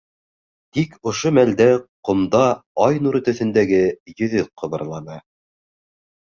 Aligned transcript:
Тик 0.77 0.95
ошо 1.11 1.31
мәлдә 1.39 1.67
ҡомда 2.09 2.41
ай 2.87 2.99
нуры 3.09 3.23
төҫөндәге 3.29 3.85
йөҙөк 4.17 4.53
ҡыбырланы. 4.65 5.23